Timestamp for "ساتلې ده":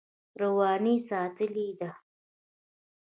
1.09-1.91